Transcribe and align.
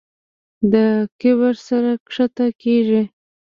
د 0.71 0.73
کبر 1.19 1.53
سر 1.65 1.83
ښکته 2.13 2.47
کېږي. 2.61 3.01